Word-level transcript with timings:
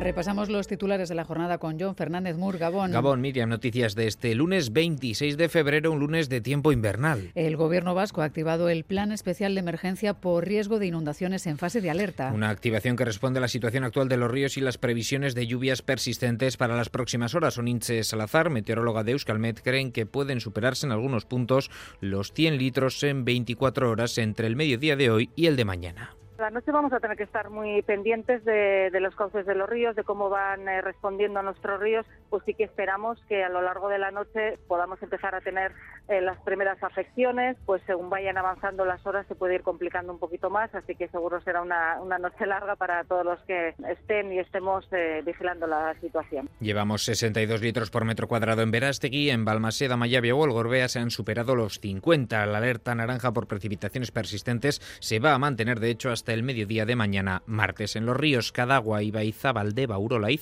Repasamos 0.00 0.48
los 0.48 0.68
titulares 0.68 1.08
de 1.08 1.16
la 1.16 1.24
jornada 1.24 1.58
con 1.58 1.78
John 1.78 1.96
Fernández 1.96 2.36
Mur, 2.36 2.56
Gabón. 2.56 2.92
Gabón, 2.92 3.20
Miriam, 3.20 3.48
noticias 3.48 3.96
de 3.96 4.06
este 4.06 4.34
lunes 4.36 4.72
26 4.72 5.36
de 5.36 5.48
febrero, 5.48 5.90
un 5.90 5.98
lunes 5.98 6.28
de 6.28 6.40
tiempo 6.40 6.70
invernal. 6.70 7.32
El 7.34 7.56
gobierno 7.56 7.94
vasco 7.94 8.22
ha 8.22 8.24
activado 8.24 8.68
el 8.68 8.84
Plan 8.84 9.10
Especial 9.10 9.54
de 9.54 9.60
Emergencia 9.60 10.14
por 10.14 10.46
riesgo 10.46 10.78
de 10.78 10.86
inundaciones 10.86 11.46
en 11.48 11.58
fase 11.58 11.80
de 11.80 11.90
alerta. 11.90 12.30
Una 12.32 12.50
activación 12.50 12.96
que 12.96 13.04
responde 13.04 13.38
a 13.38 13.42
la 13.42 13.48
situación 13.48 13.82
actual 13.82 14.08
de 14.08 14.16
los 14.16 14.30
ríos 14.30 14.56
y 14.56 14.60
las 14.60 14.78
previsiones 14.78 15.34
de 15.34 15.48
lluvias 15.48 15.82
persistentes 15.82 16.56
para 16.56 16.76
las 16.76 16.90
próximas 16.90 17.34
horas. 17.34 17.58
Oninche 17.58 18.04
Salazar, 18.04 18.50
meteoróloga 18.50 19.02
de 19.02 19.12
Euskalmet, 19.12 19.60
creen 19.62 19.90
que 19.90 20.06
pueden 20.06 20.40
superarse 20.40 20.86
en 20.86 20.92
algunos 20.92 21.24
puntos 21.24 21.70
los 22.00 22.32
100 22.32 22.56
litros 22.56 23.02
en 23.02 23.24
24 23.24 23.90
horas 23.90 24.16
entre 24.18 24.46
el 24.46 24.54
mediodía 24.54 24.94
de 24.94 25.10
hoy 25.10 25.30
y 25.34 25.46
el 25.46 25.56
de 25.56 25.64
mañana. 25.64 26.14
La 26.38 26.50
noche 26.50 26.70
vamos 26.70 26.92
a 26.92 27.00
tener 27.00 27.16
que 27.16 27.24
estar 27.24 27.50
muy 27.50 27.82
pendientes 27.82 28.44
de, 28.44 28.96
los 29.00 29.16
cauces 29.16 29.44
de 29.44 29.56
los 29.56 29.68
ríos, 29.68 29.96
de 29.96 30.04
cómo 30.04 30.30
van 30.30 30.68
eh, 30.68 30.80
respondiendo 30.80 31.40
a 31.40 31.42
nuestros 31.42 31.80
ríos, 31.80 32.06
pues 32.30 32.42
sí 32.44 32.54
que 32.54 32.64
esperamos 32.64 33.18
que 33.28 33.44
a 33.44 33.48
lo 33.48 33.62
largo 33.62 33.88
de 33.88 33.98
la 33.98 34.10
noche 34.10 34.58
podamos 34.66 35.02
empezar 35.02 35.34
a 35.34 35.40
tener 35.40 35.72
eh, 36.08 36.20
las 36.20 36.38
primeras 36.40 36.82
afecciones, 36.82 37.56
pues 37.66 37.82
según 37.86 38.10
vayan 38.10 38.38
avanzando 38.38 38.84
las 38.84 39.04
horas 39.06 39.26
se 39.26 39.34
puede 39.34 39.56
ir 39.56 39.62
complicando 39.62 40.12
un 40.12 40.18
poquito 40.18 40.50
más, 40.50 40.74
así 40.74 40.94
que 40.94 41.08
seguro 41.08 41.40
será 41.42 41.62
una, 41.62 42.18
noche 42.18 42.46
larga 42.46 42.76
para 42.76 43.04
todos 43.04 43.24
los 43.24 43.40
que 43.42 43.74
estén 43.88 44.32
y 44.32 44.38
estemos 44.38 44.86
eh, 44.92 45.22
vigilando 45.24 45.66
la 45.66 45.94
situación. 46.00 46.48
Llevamos 46.60 47.04
62 47.04 47.60
litros 47.60 47.90
por 47.90 48.04
metro 48.04 48.26
cuadrado 48.26 48.62
en 48.62 48.70
Verástegui, 48.70 49.30
en 49.30 49.44
Balmaseda, 49.44 49.96
Mayavia 49.96 50.34
o 50.34 50.48
Gorbea 50.50 50.88
se 50.88 50.98
han 50.98 51.10
superado 51.10 51.54
los 51.54 51.78
50. 51.80 52.46
La 52.46 52.58
alerta 52.58 52.94
naranja 52.94 53.32
por 53.32 53.46
precipitaciones 53.46 54.10
persistentes 54.10 54.80
se 55.00 55.20
va 55.20 55.34
a 55.34 55.38
mantener 55.38 55.78
de 55.80 55.90
hecho 55.90 56.10
hasta 56.10 56.32
el 56.32 56.42
mediodía 56.42 56.86
de 56.86 56.96
mañana 56.96 57.42
martes. 57.46 57.96
En 57.96 58.06
los 58.06 58.16
ríos 58.16 58.52
Cadagua, 58.52 59.02
Ibaiza, 59.02 59.52
Valdeva, 59.52 59.98
Urola 59.98 60.30
y 60.30 60.38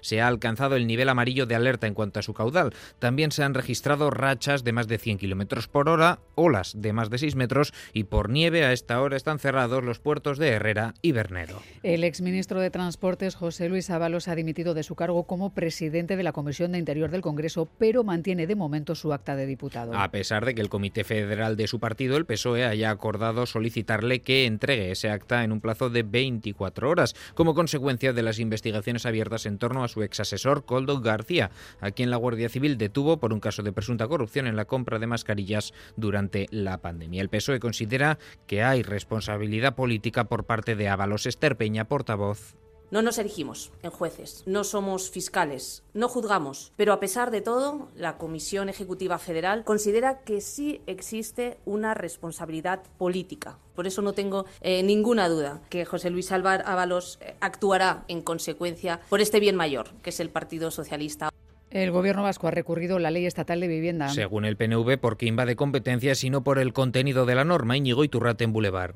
se 0.00 0.20
ha 0.20 0.28
alcanzado 0.28 0.76
el 0.76 0.86
nivel 0.86 1.03
amarillo 1.08 1.46
de 1.46 1.54
alerta 1.54 1.86
en 1.86 1.94
cuanto 1.94 2.20
a 2.20 2.22
su 2.22 2.34
caudal. 2.34 2.72
También 2.98 3.32
se 3.32 3.42
han 3.42 3.54
registrado 3.54 4.10
rachas 4.10 4.64
de 4.64 4.72
más 4.72 4.88
de 4.88 4.98
100 4.98 5.18
kilómetros 5.18 5.68
por 5.68 5.88
hora, 5.88 6.20
olas 6.34 6.72
de 6.76 6.92
más 6.92 7.10
de 7.10 7.18
6 7.18 7.36
metros 7.36 7.72
y 7.92 8.04
por 8.04 8.30
nieve 8.30 8.64
a 8.64 8.72
esta 8.72 9.00
hora 9.00 9.16
están 9.16 9.38
cerrados 9.38 9.84
los 9.84 9.98
puertos 9.98 10.38
de 10.38 10.48
Herrera 10.50 10.94
y 11.02 11.12
Bernero. 11.12 11.60
El 11.82 12.04
exministro 12.04 12.60
de 12.60 12.70
Transportes, 12.70 13.34
José 13.34 13.68
Luis 13.68 13.90
Ábalos, 13.90 14.28
ha 14.28 14.34
dimitido 14.34 14.74
de 14.74 14.82
su 14.82 14.94
cargo 14.94 15.24
como 15.24 15.54
presidente 15.54 16.16
de 16.16 16.22
la 16.22 16.32
Comisión 16.32 16.72
de 16.72 16.78
Interior 16.78 17.10
del 17.10 17.22
Congreso, 17.22 17.68
pero 17.78 18.04
mantiene 18.04 18.46
de 18.46 18.54
momento 18.54 18.94
su 18.94 19.12
acta 19.12 19.36
de 19.36 19.46
diputado. 19.46 19.94
A 19.94 20.10
pesar 20.10 20.44
de 20.44 20.54
que 20.54 20.60
el 20.60 20.68
Comité 20.68 21.04
Federal 21.04 21.56
de 21.56 21.66
su 21.66 21.80
partido, 21.80 22.16
el 22.16 22.26
PSOE, 22.26 22.64
haya 22.64 22.90
acordado 22.90 23.46
solicitarle 23.46 24.20
que 24.20 24.46
entregue 24.46 24.90
ese 24.90 25.10
acta 25.10 25.44
en 25.44 25.52
un 25.52 25.60
plazo 25.60 25.90
de 25.90 26.02
24 26.02 26.88
horas, 26.88 27.14
como 27.34 27.54
consecuencia 27.54 28.12
de 28.12 28.22
las 28.22 28.38
investigaciones 28.38 29.06
abiertas 29.06 29.46
en 29.46 29.58
torno 29.58 29.84
a 29.84 29.88
su 29.88 30.02
exasesor 30.02 30.64
Coldo 30.64 30.93
García, 31.02 31.50
a 31.80 31.90
quien 31.90 32.10
la 32.10 32.16
Guardia 32.16 32.48
Civil 32.48 32.78
detuvo 32.78 33.18
por 33.18 33.32
un 33.32 33.40
caso 33.40 33.62
de 33.62 33.72
presunta 33.72 34.08
corrupción 34.08 34.46
en 34.46 34.56
la 34.56 34.64
compra 34.64 34.98
de 34.98 35.06
mascarillas 35.06 35.72
durante 35.96 36.46
la 36.50 36.78
pandemia. 36.78 37.22
El 37.22 37.28
PSOE 37.28 37.60
considera 37.60 38.18
que 38.46 38.62
hay 38.62 38.82
responsabilidad 38.82 39.74
política 39.74 40.24
por 40.24 40.44
parte 40.44 40.76
de 40.76 40.88
Ábalos 40.88 41.26
Esterpeña, 41.26 41.86
portavoz 41.86 42.54
no 42.90 43.02
nos 43.02 43.18
erigimos 43.18 43.72
en 43.82 43.90
jueces, 43.90 44.42
no 44.46 44.64
somos 44.64 45.10
fiscales, 45.10 45.82
no 45.94 46.08
juzgamos, 46.08 46.72
pero 46.76 46.92
a 46.92 47.00
pesar 47.00 47.30
de 47.30 47.40
todo, 47.40 47.88
la 47.96 48.18
Comisión 48.18 48.68
Ejecutiva 48.68 49.18
Federal 49.18 49.64
considera 49.64 50.20
que 50.20 50.40
sí 50.40 50.80
existe 50.86 51.58
una 51.64 51.94
responsabilidad 51.94 52.82
política. 52.98 53.58
Por 53.74 53.86
eso 53.86 54.02
no 54.02 54.12
tengo 54.12 54.46
eh, 54.60 54.82
ninguna 54.82 55.28
duda 55.28 55.60
que 55.70 55.84
José 55.84 56.10
Luis 56.10 56.30
Álvaro 56.32 56.64
Ábalos 56.66 57.18
eh, 57.20 57.34
actuará 57.40 58.04
en 58.08 58.22
consecuencia 58.22 59.00
por 59.08 59.20
este 59.20 59.40
bien 59.40 59.56
mayor, 59.56 59.88
que 60.02 60.10
es 60.10 60.20
el 60.20 60.30
Partido 60.30 60.70
Socialista. 60.70 61.30
El 61.70 61.90
gobierno 61.90 62.22
vasco 62.22 62.46
ha 62.46 62.52
recurrido 62.52 63.00
la 63.00 63.10
ley 63.10 63.26
estatal 63.26 63.58
de 63.58 63.66
vivienda. 63.66 64.08
Según 64.08 64.44
el 64.44 64.56
PNV, 64.56 64.96
porque 65.00 65.26
invade 65.26 65.56
competencias, 65.56 66.18
sino 66.18 66.44
por 66.44 66.60
el 66.60 66.72
contenido 66.72 67.26
de 67.26 67.34
la 67.34 67.44
norma. 67.44 67.76
Íñigo 67.76 68.04
Iturrate 68.04 68.44
en 68.44 68.52
Boulevard. 68.52 68.94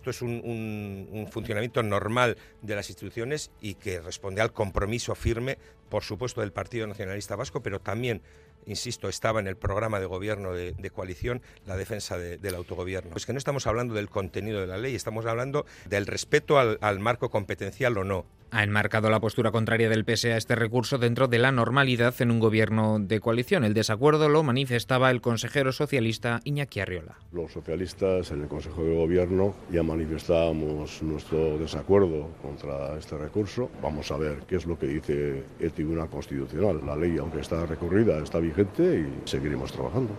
Esto 0.00 0.10
es 0.10 0.22
un, 0.22 1.28
funcionamiento 1.30 1.82
normal 1.82 2.38
de 2.62 2.74
las 2.74 2.88
instituciones 2.88 3.50
y 3.60 3.74
que 3.74 4.00
responde 4.00 4.40
al 4.40 4.50
compromiso 4.50 5.14
firme, 5.14 5.58
por 5.90 6.04
supuesto, 6.04 6.40
del 6.40 6.52
Partido 6.52 6.86
Nacionalista 6.86 7.36
Vasco, 7.36 7.62
pero 7.62 7.80
también 7.80 8.22
insisto, 8.66 9.08
estaba 9.08 9.40
en 9.40 9.46
el 9.46 9.56
programa 9.56 10.00
de 10.00 10.06
gobierno 10.06 10.52
de, 10.52 10.90
coalición 10.90 11.42
la 11.66 11.76
defensa 11.76 12.16
del 12.18 12.54
autogobierno. 12.54 13.14
Es 13.16 13.26
que 13.26 13.32
no 13.32 13.38
estamos 13.38 13.66
hablando 13.66 13.94
del 13.94 14.08
contenido 14.08 14.60
de 14.60 14.66
la 14.66 14.78
ley, 14.78 14.94
estamos 14.94 15.26
hablando 15.26 15.66
del 15.86 16.06
respeto 16.06 16.58
al 16.58 16.98
marco 17.00 17.30
competencial 17.30 17.96
o 17.98 18.04
no 18.04 18.26
ha 18.50 18.62
enmarcado 18.62 19.10
la 19.10 19.20
postura 19.20 19.50
contraria 19.50 19.88
del 19.88 20.04
PSE 20.04 20.32
a 20.32 20.36
este 20.36 20.54
recurso 20.54 20.98
dentro 20.98 21.28
de 21.28 21.38
la 21.38 21.52
normalidad 21.52 22.14
en 22.20 22.30
un 22.30 22.40
gobierno 22.40 22.98
de 22.98 23.20
coalición. 23.20 23.64
El 23.64 23.74
desacuerdo 23.74 24.28
lo 24.28 24.42
manifestaba 24.42 25.10
el 25.10 25.20
consejero 25.20 25.72
socialista 25.72 26.40
Iñaki 26.44 26.80
Arriola. 26.80 27.18
Los 27.32 27.52
socialistas 27.52 28.30
en 28.30 28.42
el 28.42 28.48
Consejo 28.48 28.82
de 28.82 28.94
Gobierno 28.94 29.54
ya 29.70 29.82
manifestábamos 29.82 31.02
nuestro 31.02 31.58
desacuerdo 31.58 32.28
contra 32.42 32.96
este 32.98 33.16
recurso. 33.16 33.70
Vamos 33.82 34.10
a 34.10 34.16
ver 34.16 34.38
qué 34.48 34.56
es 34.56 34.66
lo 34.66 34.78
que 34.78 34.86
dice 34.86 35.44
el 35.60 35.72
Tribunal 35.72 36.08
Constitucional. 36.08 36.80
La 36.84 36.96
ley, 36.96 37.18
aunque 37.18 37.40
está 37.40 37.66
recurrida, 37.66 38.18
está 38.22 38.38
vigente 38.38 39.06
y 39.06 39.28
seguiremos 39.28 39.72
trabajando. 39.72 40.14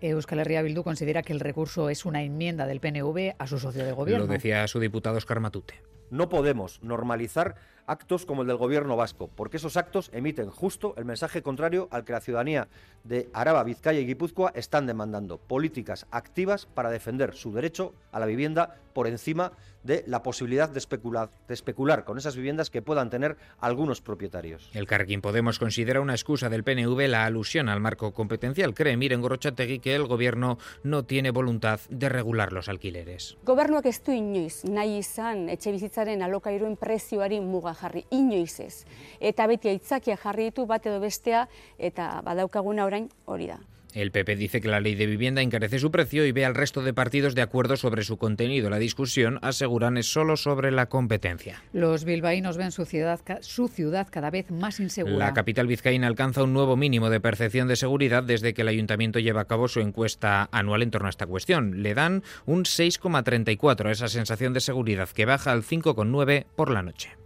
Euskal 0.00 0.40
Herria 0.40 0.62
Bildu 0.62 0.82
considera 0.82 1.22
que 1.22 1.32
el 1.32 1.40
recurso 1.40 1.88
es 1.88 2.04
una 2.04 2.22
enmienda 2.22 2.66
del 2.66 2.80
PNV 2.80 3.34
a 3.38 3.46
su 3.46 3.58
socio 3.58 3.84
de 3.84 3.92
gobierno. 3.92 4.26
Lo 4.26 4.32
decía 4.32 4.66
su 4.68 4.78
diputado 4.78 5.16
Oscar 5.16 5.40
Matute. 5.40 5.74
No 6.10 6.28
podemos 6.28 6.82
normalizar 6.82 7.56
actos 7.86 8.26
como 8.26 8.42
el 8.42 8.48
del 8.48 8.56
gobierno 8.56 8.96
vasco, 8.96 9.30
porque 9.34 9.56
esos 9.56 9.76
actos 9.76 10.10
emiten 10.12 10.50
justo 10.50 10.94
el 10.96 11.04
mensaje 11.04 11.42
contrario 11.42 11.88
al 11.90 12.04
que 12.04 12.12
la 12.12 12.20
ciudadanía 12.20 12.68
de 13.04 13.28
Araba, 13.32 13.64
Vizcaya 13.64 14.00
y 14.00 14.06
Guipúzcoa 14.06 14.52
están 14.54 14.86
demandando, 14.86 15.38
políticas 15.38 16.06
activas 16.10 16.66
para 16.66 16.90
defender 16.90 17.34
su 17.34 17.52
derecho 17.52 17.94
a 18.12 18.20
la 18.20 18.26
vivienda 18.26 18.76
por 18.92 19.06
encima 19.06 19.52
de 19.84 20.02
la 20.06 20.22
posibilidad 20.22 20.68
de 20.68 20.78
especular, 20.78 21.30
de 21.46 21.54
especular 21.54 22.04
con 22.04 22.18
esas 22.18 22.34
viviendas 22.34 22.70
que 22.70 22.82
puedan 22.82 23.10
tener 23.10 23.36
algunos 23.60 24.00
propietarios. 24.00 24.68
El 24.72 24.86
Carquín 24.86 25.20
Podemos 25.20 25.58
considera 25.58 26.00
una 26.00 26.14
excusa 26.14 26.48
del 26.48 26.64
PNV 26.64 27.06
la 27.06 27.24
alusión 27.24 27.68
al 27.68 27.78
marco 27.78 28.12
competencial. 28.12 28.74
Cree 28.74 28.96
Miren 28.96 29.20
Gorrochategui 29.20 29.78
que 29.78 29.94
el 29.94 30.06
gobierno 30.06 30.58
no 30.82 31.04
tiene 31.04 31.30
voluntad 31.30 31.78
de 31.88 32.08
regular 32.08 32.52
los 32.52 32.68
alquileres. 32.68 33.36
Gobernuak 33.44 33.86
ez 33.86 34.02
du 34.02 34.16
inoiz 34.16 34.64
nahi 34.64 34.98
izan 35.04 35.46
etxe 35.52 35.70
bizitzaren 35.76 36.24
alokairuen 36.26 36.74
prezioari 36.80 37.38
muga 37.44 37.75
jarri 37.76 38.04
inoiz 38.10 38.58
ez. 38.60 38.84
Eta 39.20 39.46
beti 39.46 39.68
aitzakia 39.68 40.16
jarri 40.16 40.50
ditu 40.50 40.66
bat 40.66 40.86
edo 40.86 41.00
bestea 41.00 41.46
eta 41.78 42.20
badaukaguna 42.26 42.86
orain 42.88 43.10
hori 43.26 43.46
da. 43.52 43.60
El 43.96 44.10
PP 44.10 44.36
dice 44.36 44.60
que 44.60 44.68
la 44.68 44.78
ley 44.78 44.94
de 44.94 45.06
vivienda 45.06 45.40
encarece 45.40 45.78
su 45.78 45.90
precio 45.90 46.26
y 46.26 46.32
ve 46.32 46.44
al 46.44 46.54
resto 46.54 46.82
de 46.82 46.92
partidos 46.92 47.34
de 47.34 47.40
acuerdo 47.40 47.78
sobre 47.78 48.02
su 48.04 48.18
contenido. 48.18 48.68
La 48.68 48.78
discusión, 48.78 49.38
aseguran, 49.40 49.96
es 49.96 50.12
solo 50.12 50.36
sobre 50.36 50.70
la 50.70 50.90
competencia. 50.90 51.62
Los 51.72 52.04
bilbaínos 52.04 52.58
ven 52.58 52.72
su 52.72 52.84
ciudad, 52.84 53.20
su 53.40 53.68
ciudad 53.68 54.06
cada 54.10 54.30
vez 54.30 54.50
más 54.50 54.80
insegura. 54.80 55.16
La 55.16 55.32
capital 55.32 55.66
vizcaína 55.66 56.08
alcanza 56.08 56.42
un 56.42 56.52
nuevo 56.52 56.76
mínimo 56.76 57.08
de 57.08 57.20
percepción 57.20 57.68
de 57.68 57.76
seguridad 57.76 58.22
desde 58.22 58.52
que 58.52 58.60
el 58.60 58.68
ayuntamiento 58.68 59.18
lleva 59.18 59.40
a 59.40 59.46
cabo 59.46 59.66
su 59.66 59.80
encuesta 59.80 60.50
anual 60.52 60.82
en 60.82 60.90
torno 60.90 61.06
a 61.06 61.10
esta 61.10 61.26
cuestión. 61.26 61.82
Le 61.82 61.94
dan 61.94 62.22
un 62.44 62.64
6,34 62.64 63.86
a 63.86 63.92
esa 63.92 64.08
sensación 64.08 64.52
de 64.52 64.60
seguridad 64.60 65.08
que 65.08 65.24
baja 65.24 65.52
al 65.52 65.62
5,9 65.62 66.44
por 66.54 66.70
la 66.70 66.82
noche. 66.82 67.16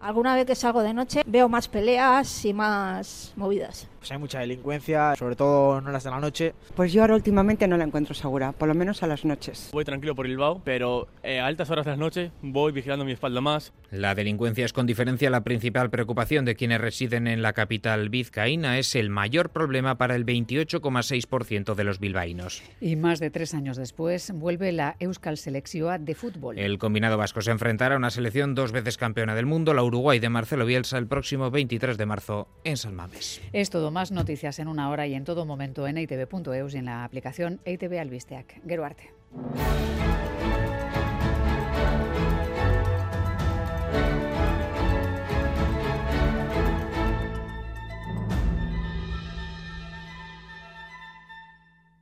Alguna 0.00 0.34
vez 0.34 0.46
que 0.46 0.54
salgo 0.54 0.82
de 0.82 0.94
noche 0.94 1.22
veo 1.26 1.46
más 1.50 1.68
peleas 1.68 2.46
y 2.46 2.54
más 2.54 3.32
movidas. 3.36 3.86
Pues 4.00 4.10
hay 4.12 4.18
mucha 4.18 4.40
delincuencia, 4.40 5.14
sobre 5.14 5.36
todo 5.36 5.80
no 5.82 5.92
las 5.92 6.04
de 6.04 6.10
la 6.10 6.20
noche. 6.20 6.54
Pues 6.74 6.90
yo 6.90 7.02
ahora 7.02 7.14
últimamente 7.14 7.68
no 7.68 7.76
la 7.76 7.84
encuentro 7.84 8.14
segura, 8.14 8.52
por 8.52 8.66
lo 8.66 8.74
menos 8.74 9.02
a 9.02 9.06
las 9.06 9.26
noches. 9.26 9.68
Voy 9.72 9.84
tranquilo 9.84 10.14
por 10.14 10.26
Bilbao, 10.26 10.62
pero 10.64 11.06
eh, 11.22 11.38
a 11.38 11.46
altas 11.46 11.68
horas 11.70 11.84
de 11.84 11.90
la 11.90 11.98
noche 11.98 12.32
voy 12.40 12.72
vigilando 12.72 13.04
mi 13.04 13.12
espalda 13.12 13.42
más. 13.42 13.74
La 13.90 14.14
delincuencia 14.14 14.64
es 14.64 14.72
con 14.72 14.86
diferencia 14.86 15.28
la 15.28 15.44
principal 15.44 15.90
preocupación 15.90 16.46
de 16.46 16.56
quienes 16.56 16.80
residen 16.80 17.26
en 17.26 17.42
la 17.42 17.52
capital 17.52 18.08
vizcaína. 18.08 18.78
Es 18.78 18.94
el 18.94 19.10
mayor 19.10 19.50
problema 19.50 19.98
para 19.98 20.16
el 20.16 20.24
28,6% 20.24 21.74
de 21.74 21.84
los 21.84 22.00
bilbaínos. 22.00 22.62
Y 22.80 22.96
más 22.96 23.20
de 23.20 23.30
tres 23.30 23.52
años 23.52 23.76
después 23.76 24.32
vuelve 24.34 24.72
la 24.72 24.96
Euskal 24.98 25.36
Selección 25.36 26.06
de 26.06 26.14
fútbol. 26.14 26.58
El 26.58 26.78
combinado 26.78 27.18
vasco 27.18 27.42
se 27.42 27.50
enfrentará 27.50 27.96
a 27.96 27.98
una 27.98 28.10
selección 28.10 28.54
dos 28.54 28.72
veces 28.72 28.96
campeona 28.96 29.34
del 29.34 29.46
mundo, 29.46 29.74
la 29.74 29.82
Uruguay 29.82 30.18
de 30.18 30.30
Marcelo 30.30 30.64
Bielsa, 30.64 30.96
el 30.96 31.06
próximo 31.06 31.50
23 31.50 31.98
de 31.98 32.06
marzo 32.06 32.48
en 32.64 32.76
San 32.76 32.94
Mames. 32.94 33.40
Es 33.52 33.70
todo 33.70 33.89
más 33.90 34.12
noticias 34.12 34.58
en 34.58 34.68
una 34.68 34.90
hora 34.90 35.06
y 35.06 35.14
en 35.14 35.24
todo 35.24 35.46
momento 35.46 35.86
en 35.86 35.98
itv.eus 35.98 36.74
y 36.74 36.78
en 36.78 36.84
la 36.86 37.04
aplicación 37.04 37.60
ITV 37.64 37.98
Albisteac. 38.00 38.60
Arte. 38.84 39.10